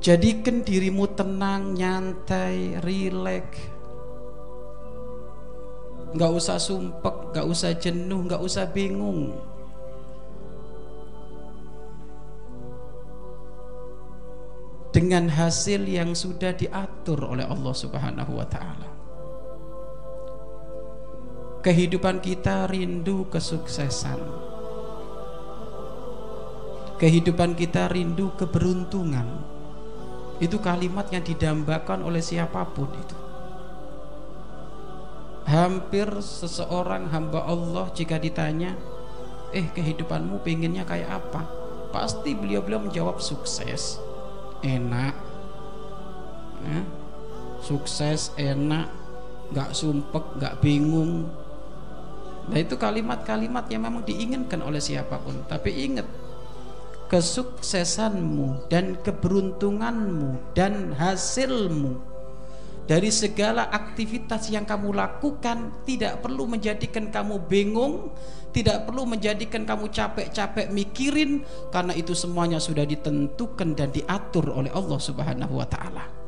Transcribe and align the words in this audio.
Jadikan 0.00 0.64
dirimu 0.64 1.12
tenang, 1.12 1.76
nyantai, 1.76 2.80
rileks. 2.80 3.60
Gak 6.16 6.32
usah 6.32 6.56
sumpek, 6.56 7.36
gak 7.36 7.44
usah 7.44 7.76
jenuh, 7.76 8.24
gak 8.24 8.40
usah 8.40 8.64
bingung. 8.64 9.36
Dengan 14.90 15.28
hasil 15.28 15.84
yang 15.84 16.16
sudah 16.16 16.56
diatur 16.56 17.36
oleh 17.36 17.44
Allah 17.44 17.74
Subhanahu 17.76 18.40
wa 18.40 18.46
taala. 18.48 18.90
Kehidupan 21.60 22.24
kita 22.24 22.72
rindu 22.72 23.28
kesuksesan. 23.28 24.18
Kehidupan 26.96 27.52
kita 27.52 27.92
rindu 27.92 28.32
keberuntungan. 28.40 29.59
Itu 30.40 30.56
kalimat 30.58 31.06
yang 31.12 31.20
didambakan 31.20 32.00
oleh 32.00 32.24
siapa 32.24 32.64
pun 32.72 32.88
itu. 32.96 33.16
Hampir 35.44 36.08
seseorang 36.24 37.12
hamba 37.12 37.44
Allah 37.44 37.92
jika 37.92 38.16
ditanya, 38.16 38.72
"Eh, 39.52 39.68
kehidupanmu 39.68 40.40
pengennya 40.40 40.88
kayak 40.88 41.20
apa?" 41.20 41.44
Pasti 41.90 42.32
beliau-beliau 42.32 42.86
menjawab 42.86 43.18
sukses, 43.20 43.98
enak, 44.64 45.12
ya, 46.64 46.80
sukses, 47.60 48.30
enak, 48.38 48.88
nggak 49.50 49.70
sumpek, 49.74 50.24
nggak 50.38 50.54
bingung. 50.62 51.26
Nah 52.46 52.58
itu 52.58 52.78
kalimat-kalimat 52.78 53.66
yang 53.68 53.82
memang 53.84 54.02
diinginkan 54.06 54.62
oleh 54.62 54.78
siapa 54.78 55.18
pun. 55.18 55.44
Tapi 55.50 55.70
ingat, 55.90 56.06
kesuksesanmu 57.10 58.70
dan 58.70 58.94
keberuntunganmu 59.02 60.54
dan 60.54 60.94
hasilmu 60.94 61.98
dari 62.90 63.06
segala 63.14 63.70
aktivitas 63.70 64.50
yang 64.50 64.66
kamu 64.66 64.90
lakukan 64.94 65.86
tidak 65.86 66.26
perlu 66.26 66.50
menjadikan 66.50 67.06
kamu 67.06 67.38
bingung, 67.46 68.10
tidak 68.50 68.82
perlu 68.82 69.06
menjadikan 69.06 69.62
kamu 69.62 69.94
capek-capek 69.94 70.74
mikirin 70.74 71.46
karena 71.70 71.94
itu 71.94 72.18
semuanya 72.18 72.58
sudah 72.58 72.82
ditentukan 72.82 73.78
dan 73.78 73.94
diatur 73.94 74.50
oleh 74.50 74.74
Allah 74.74 74.98
Subhanahu 74.98 75.62
wa 75.62 75.66
taala. 75.70 76.19